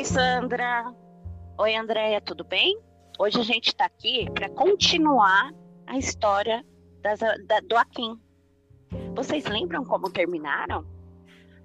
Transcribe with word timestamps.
Oi, 0.00 0.04
Sandra. 0.04 0.94
Oi, 1.58 1.76
Andréia, 1.76 2.22
tudo 2.22 2.42
bem? 2.42 2.80
Hoje 3.18 3.38
a 3.38 3.42
gente 3.42 3.66
está 3.66 3.84
aqui 3.84 4.30
para 4.30 4.48
continuar 4.48 5.52
a 5.86 5.98
história 5.98 6.64
das, 7.02 7.20
da, 7.20 7.60
do 7.60 7.76
Akin. 7.76 8.18
Vocês 9.14 9.44
lembram 9.44 9.84
como 9.84 10.10
terminaram? 10.10 10.86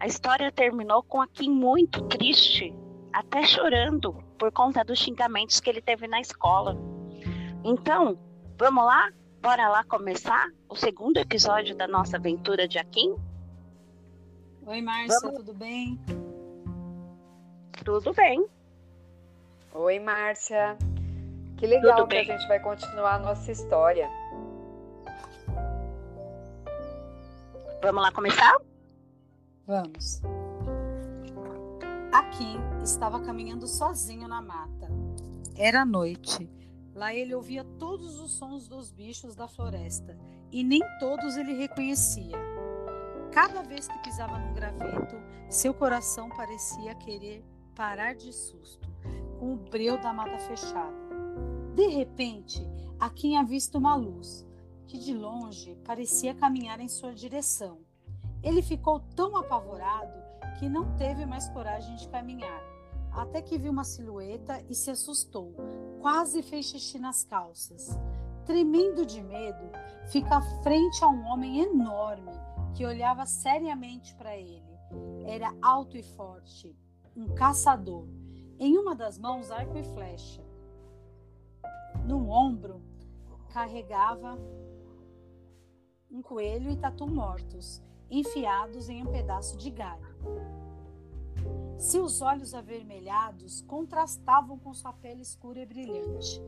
A 0.02 0.06
história 0.06 0.52
terminou 0.52 1.02
com 1.02 1.22
Akin 1.22 1.50
muito 1.50 2.02
triste, 2.10 2.76
até 3.14 3.42
chorando 3.44 4.12
por 4.38 4.52
conta 4.52 4.84
dos 4.84 5.00
xingamentos 5.00 5.62
que 5.62 5.70
ele 5.70 5.82
teve 5.82 6.06
na 6.06 6.20
escola. 6.20 6.78
Então, 7.64 8.20
vamos 8.60 8.84
lá? 8.84 9.14
Bora 9.42 9.70
lá 9.70 9.86
começar 9.86 10.50
o 10.68 10.76
segundo 10.76 11.16
episódio 11.20 11.74
da 11.74 11.88
nossa 11.88 12.18
aventura 12.18 12.68
de 12.68 12.80
Akin? 12.80 13.16
Oi, 14.66 14.82
Márcia, 14.82 15.32
tudo 15.32 15.54
bem? 15.54 15.98
Tudo 17.86 18.16
bem. 18.16 18.44
Oi, 19.72 20.00
Márcia. 20.00 20.76
Que 21.56 21.68
legal 21.68 22.08
que 22.08 22.18
a 22.18 22.24
gente 22.24 22.48
vai 22.48 22.60
continuar 22.60 23.14
a 23.14 23.20
nossa 23.20 23.52
história. 23.52 24.10
Vamos 27.84 28.02
lá 28.02 28.12
começar? 28.12 28.58
Vamos. 29.68 30.20
Akin 32.12 32.60
estava 32.84 33.20
caminhando 33.20 33.68
sozinho 33.68 34.28
na 34.28 34.42
mata. 34.42 34.90
Era 35.56 35.86
noite. 35.86 36.50
Lá 36.96 37.14
ele 37.14 37.36
ouvia 37.36 37.64
todos 37.78 38.20
os 38.20 38.32
sons 38.32 38.68
dos 38.68 38.92
bichos 38.92 39.36
da 39.36 39.48
floresta 39.48 40.18
e 40.52 40.64
nem 40.64 40.82
todos 41.00 41.38
ele 41.38 41.54
reconhecia. 41.54 42.36
Cada 43.32 43.62
vez 43.62 43.88
que 43.88 44.00
pisava 44.00 44.40
num 44.40 44.56
graveto, 44.56 45.16
seu 45.52 45.72
coração 45.72 46.30
parecia 46.30 46.96
querer 46.96 47.44
parar 47.76 48.16
de 48.16 48.32
susto 48.32 48.90
com 49.38 49.54
o 49.54 49.58
breu 49.58 50.00
da 50.02 50.14
mata 50.14 50.40
fechada. 50.40 50.96
De 51.76 51.88
repente, 51.88 52.66
Akin 53.00 53.36
avista 53.36 53.78
uma 53.78 53.96
luz, 53.96 54.48
que 54.88 54.98
de 54.98 55.14
longe 55.14 55.76
parecia 55.84 56.34
caminhar 56.34 56.80
em 56.80 56.88
sua 56.88 57.14
direção. 57.14 57.80
Ele 58.42 58.62
ficou 58.62 59.02
tão 59.16 59.36
apavorado 59.36 60.14
que 60.58 60.70
não 60.70 60.96
teve 60.96 61.26
mais 61.26 61.50
coragem 61.50 61.96
de 61.98 62.08
caminhar, 62.08 62.64
até 63.12 63.42
que 63.42 63.58
viu 63.58 63.72
uma 63.72 63.84
silhueta 63.84 64.64
e 64.70 64.76
se 64.76 64.92
assustou, 64.92 65.54
quase 66.00 66.42
fez 66.42 66.68
xixi 66.68 66.98
nas 66.98 67.24
calças. 67.24 68.00
Tremendo 68.46 69.06
de 69.06 69.22
medo, 69.22 69.70
fica 70.08 70.40
frente 70.64 71.04
a 71.04 71.10
um 71.10 71.26
homem 71.26 71.62
enorme 71.62 72.32
que 72.74 72.86
olhava 72.86 73.26
seriamente 73.26 74.14
para 74.16 74.38
ele. 74.38 74.64
Era 75.26 75.54
alto 75.62 75.98
e 75.98 76.04
forte, 76.04 76.76
um 77.16 77.28
caçador 77.34 78.06
em 78.60 78.78
uma 78.78 78.96
das 78.96 79.18
mãos, 79.18 79.52
arco 79.52 79.78
e 79.78 79.84
flecha. 79.84 80.44
No 82.06 82.30
ombro, 82.30 82.82
carregava 83.50 84.38
um 86.12 86.22
coelho 86.22 86.70
e 86.70 86.78
tatu 86.78 87.08
mortos, 87.08 87.82
enfiados 88.10 88.90
em 88.90 89.02
um 89.02 89.12
pedaço 89.12 89.58
de 89.58 89.70
galho. 89.70 90.16
Seus 91.78 92.22
olhos 92.22 92.54
avermelhados 92.54 93.62
contrastavam 93.62 94.58
com 94.58 94.74
sua 94.74 94.94
pele 94.94 95.22
escura 95.22 95.60
e 95.60 95.66
brilhante. 95.66 96.42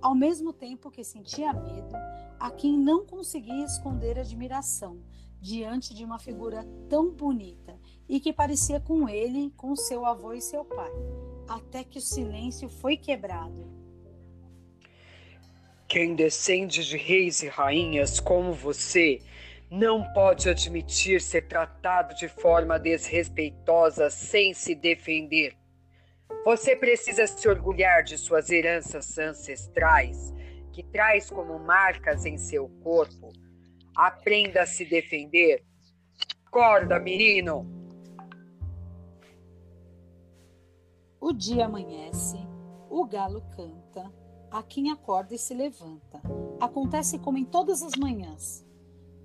Ao 0.00 0.14
mesmo 0.14 0.52
tempo 0.52 0.90
que 0.90 1.02
sentia 1.02 1.52
medo, 1.52 1.94
a 2.38 2.50
quem 2.50 2.78
não 2.78 3.06
conseguia 3.06 3.64
esconder 3.64 4.18
admiração 4.18 5.00
diante 5.44 5.92
de 5.92 6.02
uma 6.02 6.18
figura 6.18 6.66
tão 6.88 7.10
bonita 7.10 7.78
e 8.08 8.18
que 8.18 8.32
parecia 8.32 8.80
com 8.80 9.06
ele, 9.06 9.52
com 9.56 9.76
seu 9.76 10.06
avô 10.06 10.32
e 10.32 10.40
seu 10.40 10.64
pai 10.64 10.90
até 11.48 11.84
que 11.84 11.98
o 11.98 12.02
silêncio 12.02 12.68
foi 12.68 12.96
quebrado. 12.96 13.72
Quem 15.86 16.14
descende 16.14 16.84
de 16.84 16.96
reis 16.96 17.42
e 17.42 17.48
rainhas 17.48 18.18
como 18.18 18.52
você 18.52 19.20
não 19.70 20.02
pode 20.12 20.48
admitir 20.48 21.20
ser 21.20 21.42
tratado 21.42 22.14
de 22.14 22.28
forma 22.28 22.78
desrespeitosa 22.78 24.08
sem 24.08 24.54
se 24.54 24.74
defender. 24.74 25.54
Você 26.44 26.74
precisa 26.74 27.26
se 27.26 27.48
orgulhar 27.48 28.02
de 28.02 28.18
suas 28.18 28.50
heranças 28.50 29.18
ancestrais, 29.18 30.32
que 30.72 30.82
traz 30.82 31.30
como 31.30 31.58
marcas 31.58 32.24
em 32.24 32.36
seu 32.38 32.68
corpo. 32.82 33.28
Aprenda 33.94 34.62
a 34.62 34.66
se 34.66 34.84
defender. 34.84 35.64
Acorda, 36.46 36.98
menino! 36.98 37.66
O 41.20 41.32
dia 41.32 41.66
amanhece, 41.66 42.36
o 42.90 43.04
galo 43.06 43.42
canta, 43.56 44.12
a 44.50 44.62
quem 44.62 44.90
acorda 44.90 45.34
e 45.34 45.38
se 45.38 45.54
levanta. 45.54 46.20
Acontece 46.60 47.18
como 47.18 47.38
em 47.38 47.44
todas 47.44 47.82
as 47.82 47.96
manhãs. 47.98 48.64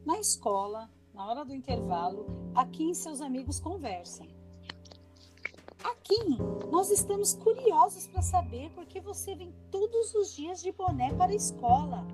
Na 0.06 0.20
escola, 0.20 0.90
na 1.14 1.28
hora 1.28 1.44
do 1.44 1.54
intervalo, 1.54 2.26
Akin 2.56 2.92
e 2.92 2.96
seus 2.96 3.22
amigos 3.22 3.60
conversam. 3.60 4.28
Akin, 5.84 6.38
nós 6.72 6.90
estamos 6.90 7.34
curiosos 7.34 8.08
para 8.08 8.22
saber 8.22 8.70
por 8.72 8.86
que 8.86 9.00
você 9.00 9.36
vem 9.36 9.54
todos 9.70 10.16
os 10.16 10.34
dias 10.34 10.62
de 10.62 10.72
boné 10.72 11.14
para 11.14 11.32
a 11.32 11.36
escola. 11.36 12.08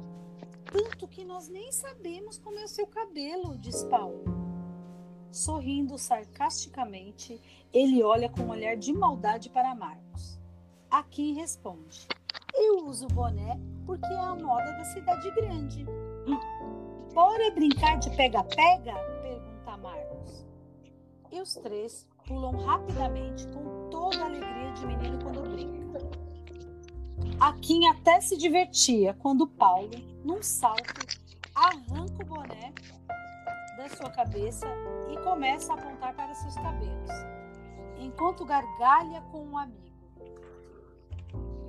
Tanto 0.76 1.08
que 1.08 1.24
nós 1.24 1.48
nem 1.48 1.72
sabemos 1.72 2.38
como 2.38 2.60
é 2.60 2.66
o 2.66 2.68
seu 2.68 2.86
cabelo, 2.86 3.58
diz 3.58 3.82
Paulo. 3.86 4.26
Sorrindo 5.32 5.98
sarcasticamente, 5.98 7.40
ele 7.72 8.04
olha 8.04 8.28
com 8.28 8.42
um 8.42 8.50
olhar 8.50 8.76
de 8.76 8.92
maldade 8.92 9.50
para 9.50 9.74
Marcos. 9.74 10.38
Aqui 10.92 11.32
responde: 11.32 12.06
Eu 12.54 12.88
uso 12.88 13.08
boné 13.08 13.58
porque 13.86 14.06
é 14.06 14.20
a 14.20 14.36
moda 14.36 14.70
da 14.74 14.84
cidade 14.84 15.32
grande. 15.32 15.86
Bora 17.14 17.52
brincar 17.52 17.98
de 17.98 18.14
pega-pega? 18.14 18.96
pergunta 19.22 19.78
Marcos. 19.78 20.46
E 21.32 21.40
os 21.40 21.54
três 21.54 22.06
pulam 22.28 22.52
rapidamente 22.52 23.48
com 23.48 23.90
toda 23.90 24.24
a 24.24 24.26
alegria 24.26 24.74
de 24.74 24.86
menino 24.88 25.24
quando 25.24 25.50
brinca. 25.50 26.25
Akin 27.40 27.88
até 27.88 28.22
se 28.22 28.38
divertia 28.38 29.14
quando 29.16 29.46
Paulo, 29.46 29.92
num 30.24 30.42
salto, 30.42 31.06
arranca 31.54 32.24
o 32.24 32.26
boné 32.26 32.74
da 33.78 33.90
sua 33.90 34.10
cabeça 34.10 34.66
e 35.12 35.18
começa 35.18 35.74
a 35.74 35.76
apontar 35.76 36.16
para 36.16 36.34
seus 36.34 36.56
cabelos, 36.56 37.12
enquanto 38.00 38.46
gargalha 38.46 39.22
com 39.32 39.46
um 39.46 39.58
amigo. 39.58 39.84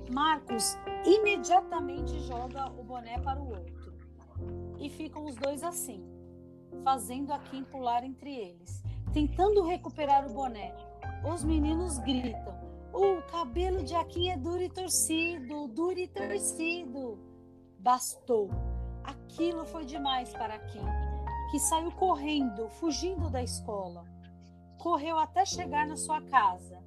Marcos 0.09 0.77
imediatamente 1.05 2.17
joga 2.21 2.71
o 2.71 2.83
boné 2.83 3.19
para 3.19 3.37
o 3.37 3.49
outro 3.49 3.93
e 4.79 4.89
ficam 4.89 5.25
os 5.25 5.35
dois 5.35 5.63
assim, 5.63 6.01
fazendo 6.81 7.33
a 7.33 7.39
Kim 7.39 7.65
pular 7.65 8.05
entre 8.05 8.33
eles, 8.33 8.81
tentando 9.13 9.63
recuperar 9.63 10.25
o 10.25 10.33
boné. 10.33 10.73
Os 11.29 11.43
meninos 11.43 11.97
gritam: 11.99 12.66
O 12.99 13.21
cabelo 13.21 13.83
de 13.83 13.93
Akin 13.93 14.31
é 14.31 14.37
duro 14.37 14.63
e 14.63 14.69
torcido, 14.69 15.67
duro 15.67 15.99
e 15.99 16.07
torcido. 16.07 17.19
Bastou. 17.77 18.49
Aquilo 19.03 19.65
foi 19.65 19.85
demais 19.85 20.31
para 20.31 20.55
Akin 20.55 20.81
que 21.51 21.59
saiu 21.59 21.91
correndo, 21.91 22.69
fugindo 22.69 23.29
da 23.29 23.41
escola. 23.41 24.03
Correu 24.79 25.17
até 25.17 25.45
chegar 25.45 25.87
na 25.87 25.95
sua 25.95 26.21
casa. 26.21 26.83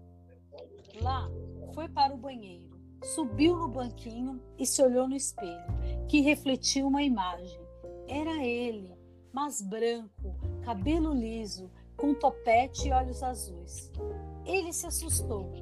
Lá, 1.01 1.31
foi 1.75 1.89
para 1.89 2.13
o 2.13 2.19
banheiro, 2.19 2.77
subiu 3.15 3.57
no 3.57 3.69
banquinho 3.69 4.43
e 4.59 4.67
se 4.67 4.83
olhou 4.83 5.09
no 5.09 5.15
espelho, 5.15 5.65
que 6.09 6.21
refletiu 6.21 6.89
uma 6.89 7.03
imagem. 7.03 7.61
Era 8.09 8.45
ele, 8.45 8.93
mas 9.33 9.63
branco, 9.63 10.35
cabelo 10.65 11.15
liso, 11.15 11.71
com 11.97 12.13
topete 12.13 12.89
e 12.89 12.93
olhos 12.93 13.23
azuis. 13.23 13.91
Ele 14.45 14.73
se 14.73 14.87
assustou, 14.87 15.53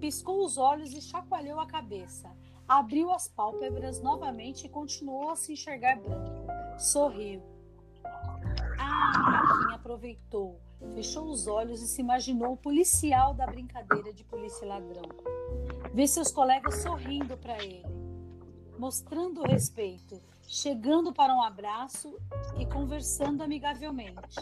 piscou 0.00 0.44
os 0.44 0.56
olhos 0.56 0.92
e 0.92 1.00
chacoalhou 1.00 1.60
a 1.60 1.66
cabeça. 1.66 2.28
Abriu 2.66 3.10
as 3.10 3.28
pálpebras 3.28 4.00
novamente 4.00 4.66
e 4.66 4.68
continuou 4.68 5.30
a 5.30 5.36
se 5.36 5.52
enxergar 5.52 5.96
branco. 6.00 6.46
Sorriu 6.78 7.42
Raquinha 9.40 9.76
aproveitou, 9.76 10.60
fechou 10.94 11.24
os 11.30 11.46
olhos 11.46 11.82
e 11.82 11.88
se 11.88 12.00
imaginou 12.00 12.52
o 12.52 12.56
policial 12.56 13.34
da 13.34 13.46
brincadeira 13.46 14.12
de 14.12 14.24
polícia 14.24 14.66
ladrão. 14.66 15.02
Vê 15.92 16.06
seus 16.06 16.30
colegas 16.30 16.82
sorrindo 16.82 17.36
para 17.36 17.62
ele, 17.62 17.84
mostrando 18.78 19.42
respeito, 19.42 20.20
chegando 20.46 21.12
para 21.12 21.34
um 21.34 21.42
abraço 21.42 22.16
e 22.58 22.66
conversando 22.66 23.42
amigavelmente. 23.42 24.36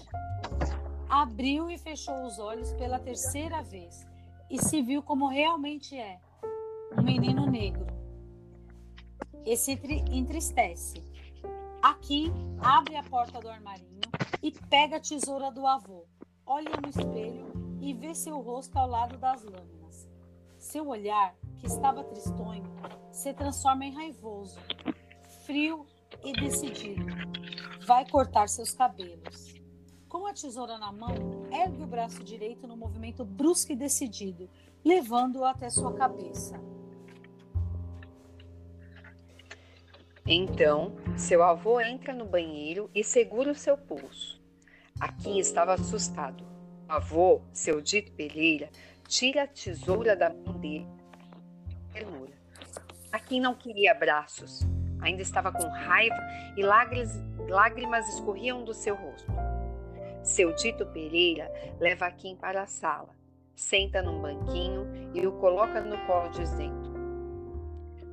Abriu 1.09 1.71
e 1.71 1.79
fechou 1.79 2.27
os 2.27 2.39
olhos 2.39 2.73
pela 2.75 2.99
terceira 2.99 3.63
vez 3.63 4.07
e 4.51 4.59
se 4.59 4.83
viu 4.83 5.03
como 5.03 5.29
realmente 5.29 5.97
é: 5.97 6.21
um 6.97 7.03
menino 7.03 7.47
negro. 7.47 7.87
Esse 9.45 9.73
entristece. 10.11 11.03
Aqui, 11.83 12.31
abre 12.59 12.97
a 12.97 13.03
porta 13.03 13.41
do 13.41 13.49
armarinho 13.49 14.01
e 14.43 14.51
pega 14.53 14.97
a 14.97 15.01
tesoura 15.01 15.51
do 15.51 15.67
avô. 15.67 16.07
Olha 16.45 16.73
no 16.83 16.89
espelho 16.89 17.47
e 17.81 17.95
vê 17.95 18.15
seu 18.15 18.41
rosto 18.41 18.77
ao 18.77 18.89
lado 18.89 19.17
das 19.19 19.43
lâminas. 19.45 20.09
Seu 20.59 20.89
olhar, 20.89 21.35
que 21.59 21.67
estava 21.67 22.05
tristonho, 22.05 22.65
se 23.13 23.33
transforma 23.33 23.85
em 23.85 23.93
raivoso, 23.93 24.59
frio 25.45 25.87
e 26.25 26.33
decidido. 26.33 27.07
Vai 27.87 28.09
cortar 28.09 28.49
seus 28.49 28.73
cabelos. 28.73 29.55
Com 30.09 30.27
a 30.27 30.33
tesoura 30.33 30.79
na 30.79 30.91
mão, 30.91 31.15
ergue 31.53 31.83
o 31.83 31.87
braço 31.87 32.23
direito 32.23 32.67
no 32.67 32.77
movimento 32.77 33.25
brusco 33.25 33.73
e 33.73 33.77
decidido, 33.77 34.49
levando-o 34.85 35.45
até 35.45 35.69
sua 35.71 35.93
cabeça. 35.95 36.61
Então, 40.27 40.95
seu 41.17 41.43
avô 41.43 41.81
entra 41.81 42.13
no 42.13 42.27
banheiro 42.27 42.91
e 42.95 43.03
segura 43.03 43.51
o 43.51 43.55
seu 43.55 43.79
pulso. 43.79 44.39
Aqui 45.01 45.39
estava 45.39 45.73
assustado. 45.75 46.45
O 46.89 46.93
avô, 46.93 47.41
seu 47.53 47.81
dito 47.81 48.13
Pereira, 48.13 48.69
tira 49.07 49.45
a 49.45 49.47
tesoura 49.47 50.15
da 50.15 50.29
mão 50.29 50.59
dele. 50.59 50.87
Ternura. 51.93 52.33
Aqui 53.11 53.41
não 53.41 53.55
queria 53.55 53.93
abraços. 53.93 54.61
Ainda 55.01 55.23
estava 55.23 55.51
com 55.51 55.67
raiva 55.67 56.19
e 56.57 56.63
lágrimas 56.63 58.09
escorriam 58.15 58.65
do 58.65 58.75
seu 58.75 58.97
rosto. 58.97 59.48
Seu 60.29 60.55
Tito 60.55 60.85
Pereira 60.85 61.51
leva 61.81 62.11
Kim 62.11 62.37
para 62.37 62.63
a 62.63 62.67
sala, 62.67 63.17
senta 63.55 64.03
num 64.03 64.21
banquinho 64.21 64.87
e 65.15 65.27
o 65.27 65.33
coloca 65.33 65.81
no 65.81 65.97
colo, 66.07 66.29
dizendo: 66.29 66.93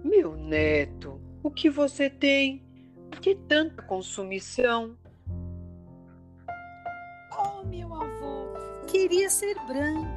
Meu 0.01 0.33
neto, 0.33 1.19
o 1.43 1.51
que 1.51 1.69
você 1.69 2.09
tem? 2.09 2.65
Por 3.11 3.19
que 3.19 3.35
tanta 3.35 3.81
consumição? 3.81 4.97
Oh, 7.37 7.65
meu 7.65 7.93
avô, 7.93 8.53
queria 8.87 9.29
ser 9.29 9.53
branco. 9.67 10.07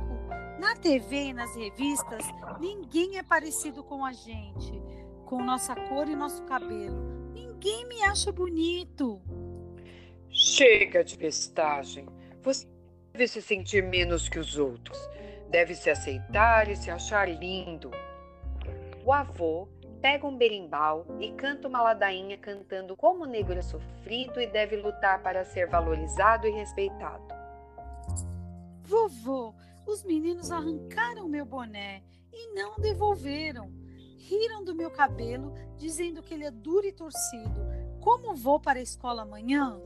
Na 0.60 0.76
TV 0.76 1.24
e 1.24 1.32
nas 1.32 1.54
revistas, 1.56 2.24
ninguém 2.60 3.18
é 3.18 3.24
parecido 3.24 3.82
com 3.82 4.04
a 4.04 4.12
gente, 4.12 4.80
com 5.26 5.42
nossa 5.42 5.74
cor 5.74 6.08
e 6.08 6.14
nosso 6.14 6.44
cabelo. 6.44 7.32
Ninguém 7.34 7.88
me 7.88 8.04
acha 8.04 8.30
bonito. 8.30 9.20
Chega 10.30 11.02
de 11.02 11.16
bestagem. 11.16 12.06
Você 12.42 12.66
deve 13.12 13.28
se 13.28 13.42
sentir 13.42 13.82
menos 13.82 14.28
que 14.28 14.38
os 14.38 14.56
outros. 14.56 14.98
Deve 15.50 15.74
se 15.74 15.90
aceitar 15.90 16.68
e 16.68 16.76
se 16.76 16.90
achar 16.90 17.28
lindo. 17.28 17.90
O 19.04 19.12
avô 19.12 19.68
pega 20.00 20.26
um 20.26 20.36
berimbau 20.36 21.06
e 21.18 21.32
canta 21.32 21.66
uma 21.66 21.82
ladainha 21.82 22.36
cantando 22.38 22.96
como 22.96 23.24
o 23.24 23.26
negro 23.26 23.58
é 23.58 23.62
sofrido 23.62 24.40
e 24.40 24.46
deve 24.46 24.76
lutar 24.76 25.22
para 25.22 25.44
ser 25.44 25.66
valorizado 25.68 26.46
e 26.46 26.50
respeitado. 26.50 27.26
Vovô, 28.82 29.54
os 29.86 30.04
meninos 30.04 30.50
arrancaram 30.50 31.28
meu 31.28 31.44
boné 31.44 32.02
e 32.32 32.54
não 32.54 32.76
devolveram. 32.76 33.72
Riram 34.18 34.62
do 34.62 34.74
meu 34.74 34.90
cabelo, 34.90 35.54
dizendo 35.76 36.22
que 36.22 36.34
ele 36.34 36.44
é 36.44 36.50
duro 36.50 36.86
e 36.86 36.92
torcido. 36.92 37.60
Como 38.00 38.34
vou 38.34 38.60
para 38.60 38.78
a 38.78 38.82
escola 38.82 39.22
amanhã? 39.22 39.80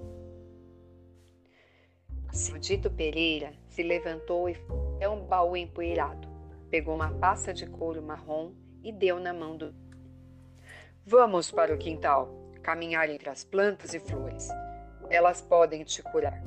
Seu 2.32 2.58
Dito 2.58 2.90
Pereira 2.90 3.52
se 3.68 3.82
levantou 3.82 4.48
e 4.48 4.54
foi 4.54 5.06
um 5.06 5.26
baú 5.26 5.54
empoeirado. 5.54 6.26
Pegou 6.70 6.94
uma 6.94 7.12
pasta 7.12 7.52
de 7.52 7.66
couro 7.66 8.00
marrom 8.00 8.54
e 8.82 8.90
deu 8.90 9.20
na 9.20 9.34
mão 9.34 9.54
do. 9.54 9.74
Vamos 11.04 11.50
para 11.50 11.74
o 11.74 11.78
quintal, 11.78 12.32
caminhar 12.62 13.10
entre 13.10 13.28
as 13.28 13.44
plantas 13.44 13.92
e 13.92 14.00
flores. 14.00 14.48
Elas 15.10 15.42
podem 15.42 15.84
te 15.84 16.02
curar. 16.02 16.42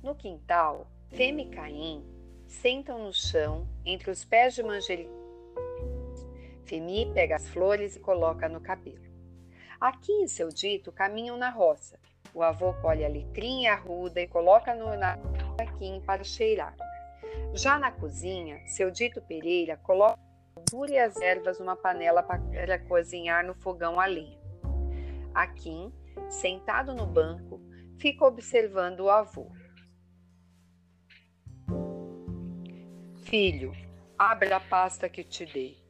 No 0.00 0.14
quintal, 0.14 0.86
Fêmea 1.08 1.44
e 1.44 1.50
Caim 1.50 2.06
sentam 2.46 3.04
no 3.04 3.12
chão 3.12 3.66
entre 3.84 4.12
os 4.12 4.24
pés 4.24 4.54
de 4.54 4.62
manjericão. 4.62 5.20
Femi 6.64 7.12
pega 7.12 7.34
as 7.34 7.48
flores 7.48 7.96
e 7.96 8.00
coloca 8.00 8.48
no 8.48 8.60
cabelo. 8.60 9.10
Aqui 9.80 10.12
em 10.12 10.28
seu 10.28 10.50
dito 10.50 10.92
caminham 10.92 11.36
na 11.36 11.50
roça, 11.50 11.98
o 12.34 12.42
avô 12.42 12.72
colhe 12.74 13.04
alecrim 13.04 13.62
e 13.62 13.66
arruda 13.66 14.20
e 14.20 14.26
coloca 14.26 14.74
no 14.74 14.96
naquim 14.96 16.00
para 16.04 16.24
cheirar. 16.24 16.74
Já 17.54 17.78
na 17.78 17.90
cozinha, 17.90 18.60
seu 18.66 18.90
dito 18.90 19.20
Pereira 19.22 19.76
coloca 19.76 20.20
e 20.88 20.98
as 20.98 21.16
ervas 21.20 21.58
numa 21.58 21.76
panela 21.76 22.22
para 22.22 22.78
cozinhar 22.78 23.44
no 23.44 23.54
fogão 23.54 24.00
a 24.00 24.06
lenha. 24.06 24.40
Aquim, 25.34 25.92
sentado 26.30 26.94
no 26.94 27.06
banco, 27.06 27.60
fica 27.98 28.24
observando 28.24 29.00
o 29.00 29.10
avô. 29.10 29.50
Filho, 33.24 33.72
abra 34.18 34.56
a 34.56 34.60
pasta 34.60 35.08
que 35.08 35.22
te 35.22 35.44
dei. 35.44 35.82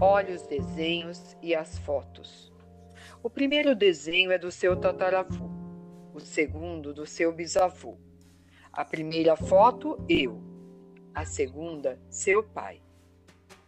Olhe 0.00 0.32
os 0.32 0.46
desenhos 0.46 1.36
e 1.42 1.54
as 1.54 1.78
fotos. 1.78 2.50
O 3.22 3.30
primeiro 3.30 3.74
desenho 3.74 4.32
é 4.32 4.38
do 4.38 4.50
seu 4.50 4.76
tataravô 4.76 5.51
segundo 6.22 6.94
do 6.94 7.06
seu 7.06 7.32
bisavô. 7.32 7.96
A 8.72 8.84
primeira 8.84 9.36
foto, 9.36 9.98
eu. 10.08 10.40
A 11.14 11.24
segunda, 11.24 11.98
seu 12.08 12.42
pai. 12.42 12.80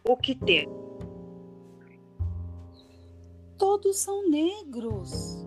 O 0.02 0.16
que 0.16 0.34
tem? 0.34 0.66
Todos 3.58 3.98
são 3.98 4.28
negros. 4.28 5.44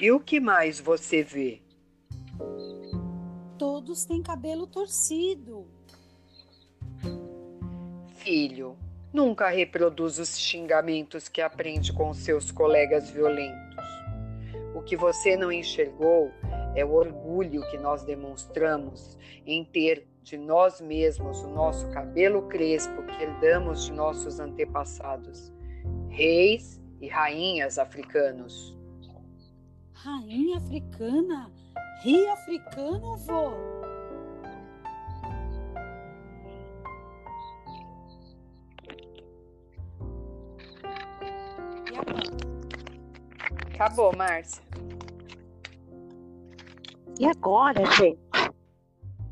E 0.00 0.10
o 0.10 0.18
que 0.18 0.40
mais 0.40 0.80
você 0.80 1.22
vê? 1.22 1.62
Todos 3.56 4.04
têm 4.04 4.22
cabelo 4.22 4.66
torcido. 4.66 5.66
Filho, 8.16 8.76
nunca 9.12 9.48
reproduz 9.48 10.18
os 10.18 10.38
xingamentos 10.38 11.28
que 11.28 11.40
aprende 11.40 11.92
com 11.92 12.12
seus 12.12 12.50
colegas 12.50 13.10
violentos 13.10 13.73
que 14.84 14.96
você 14.96 15.36
não 15.36 15.50
enxergou 15.50 16.30
é 16.74 16.84
o 16.84 16.92
orgulho 16.92 17.62
que 17.70 17.78
nós 17.78 18.04
demonstramos 18.04 19.16
em 19.46 19.64
ter 19.64 20.06
de 20.22 20.36
nós 20.38 20.80
mesmos 20.80 21.42
o 21.42 21.48
nosso 21.48 21.88
cabelo 21.90 22.42
crespo 22.48 23.02
que 23.02 23.22
herdamos 23.22 23.84
de 23.84 23.92
nossos 23.92 24.40
antepassados, 24.40 25.52
reis 26.08 26.80
e 27.00 27.08
rainhas 27.08 27.78
africanos. 27.78 28.76
Rainha 29.92 30.56
africana? 30.56 31.52
Rei 32.02 32.28
africano, 32.28 33.16
vô? 33.18 33.74
Acabou, 43.74 44.16
Márcia. 44.16 44.62
E 47.18 47.26
agora, 47.26 47.84
gente? 47.86 48.20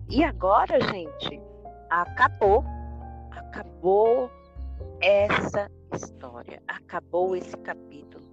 E 0.09 0.25
agora, 0.25 0.81
gente? 0.81 1.41
Acabou. 1.89 2.65
Acabou 3.31 4.29
essa 5.01 5.71
história. 5.95 6.61
Acabou 6.67 7.37
esse 7.37 7.57
capítulo. 7.59 8.25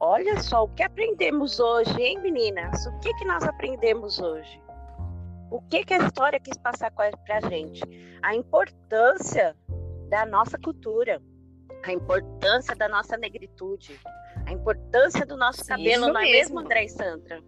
Olha 0.00 0.40
só 0.40 0.64
o 0.64 0.68
que 0.68 0.82
aprendemos 0.82 1.60
hoje, 1.60 2.00
hein, 2.00 2.18
meninas? 2.20 2.86
O 2.86 2.98
que, 3.00 3.12
que 3.14 3.24
nós 3.26 3.44
aprendemos 3.44 4.18
hoje? 4.18 4.58
O 5.50 5.60
que, 5.60 5.84
que 5.84 5.92
a 5.92 5.98
história 5.98 6.40
quis 6.40 6.56
passar 6.56 6.90
para 6.92 7.10
a 7.28 7.40
gente? 7.50 7.82
A 8.22 8.34
importância 8.34 9.54
da 10.08 10.24
nossa 10.24 10.58
cultura, 10.58 11.20
a 11.84 11.92
importância 11.92 12.74
da 12.74 12.88
nossa 12.88 13.18
negritude, 13.18 14.00
a 14.50 14.52
importância 14.52 15.24
do 15.24 15.36
nosso 15.36 15.64
cabelo, 15.64 16.04
Isso 16.04 16.12
não 16.12 16.20
é 16.20 16.24
mesmo, 16.24 16.58
André 16.58 16.84
e 16.84 16.88
Sandra? 16.88 17.40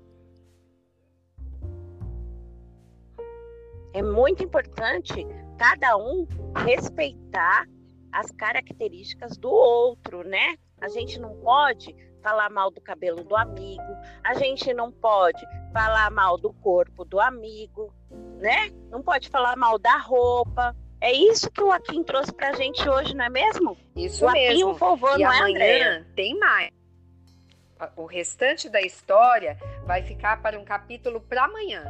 é 3.94 4.02
muito 4.02 4.42
importante 4.42 5.26
cada 5.58 5.96
um 5.96 6.26
respeitar 6.64 7.66
as 8.10 8.30
características 8.30 9.36
do 9.36 9.50
outro, 9.50 10.26
né? 10.26 10.56
A 10.80 10.88
gente 10.88 11.20
não 11.20 11.34
pode 11.36 11.94
falar 12.22 12.50
mal 12.50 12.70
do 12.70 12.80
cabelo 12.80 13.22
do 13.24 13.36
amigo, 13.36 13.82
a 14.24 14.34
gente 14.34 14.72
não 14.72 14.90
pode 14.90 15.44
falar 15.72 16.10
mal 16.10 16.38
do 16.38 16.52
corpo 16.54 17.04
do 17.04 17.20
amigo, 17.20 17.92
né? 18.38 18.70
Não 18.90 19.02
pode 19.02 19.28
falar 19.28 19.56
mal 19.56 19.78
da 19.78 19.98
roupa. 19.98 20.74
É 21.00 21.12
isso 21.12 21.50
que 21.50 21.62
o 21.62 21.72
Akin 21.72 22.04
trouxe 22.04 22.32
pra 22.32 22.52
gente 22.52 22.88
hoje, 22.88 23.14
não 23.14 23.24
é 23.24 23.28
mesmo? 23.28 23.76
Isso 23.96 24.24
o 24.24 24.32
mesmo. 24.32 24.70
O 24.70 24.74
vovô, 24.74 25.16
e 25.16 25.22
não 25.22 25.32
é, 25.32 25.38
amanhã 25.38 26.06
tem 26.14 26.38
mais. 26.38 26.81
O 27.96 28.06
restante 28.06 28.68
da 28.68 28.80
história 28.80 29.58
vai 29.84 30.02
ficar 30.02 30.40
para 30.42 30.58
um 30.58 30.64
capítulo 30.64 31.20
para 31.20 31.44
amanhã. 31.44 31.84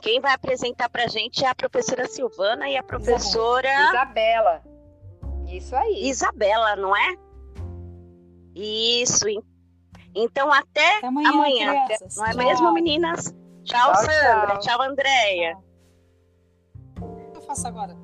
Quem 0.00 0.20
vai 0.20 0.32
apresentar 0.32 0.88
para 0.88 1.04
a 1.04 1.08
gente 1.08 1.44
é 1.44 1.48
a 1.48 1.54
professora 1.54 2.06
Silvana 2.08 2.68
e 2.68 2.76
a 2.76 2.82
professora 2.82 3.68
Isabela. 3.88 4.62
Isso 5.46 5.76
aí. 5.76 6.08
Isabela, 6.08 6.74
não 6.76 6.96
é? 6.96 7.16
Isso. 8.54 9.26
Então 10.14 10.52
até, 10.52 10.98
até 10.98 11.06
amanhã. 11.06 11.30
amanhã 11.30 11.86
não 12.16 12.26
é 12.26 12.30
Tchau. 12.32 12.44
mesmo, 12.44 12.72
meninas? 12.72 13.34
Tchau, 13.64 13.92
Tchau, 13.92 13.96
Sandra. 13.96 14.46
tchau. 14.46 14.58
Tchau, 14.58 14.82
Andréia. 14.82 15.56
O 17.00 17.30
que 17.32 17.38
eu 17.38 17.42
faço 17.42 17.68
agora? 17.68 17.96